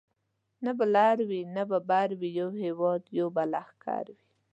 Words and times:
نه 0.65 0.71
به 0.77 0.85
لر 0.95 1.17
وي 1.29 1.41
نه 1.55 1.63
به 1.69 1.79
بر 1.89 2.09
وي 2.19 2.29
یو 2.39 2.49
هیواد 2.63 3.01
یو 3.17 3.27
به 3.35 3.43
لښکر 3.53 4.05
وي 4.15 4.23